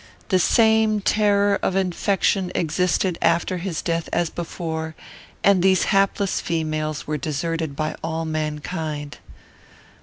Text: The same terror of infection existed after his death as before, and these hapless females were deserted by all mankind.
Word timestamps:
The 0.29 0.39
same 0.39 0.99
terror 1.01 1.59
of 1.61 1.75
infection 1.75 2.51
existed 2.55 3.19
after 3.21 3.59
his 3.59 3.83
death 3.83 4.09
as 4.11 4.31
before, 4.31 4.95
and 5.43 5.61
these 5.61 5.83
hapless 5.93 6.41
females 6.41 7.05
were 7.05 7.19
deserted 7.19 7.75
by 7.75 7.95
all 8.03 8.25
mankind. 8.25 9.19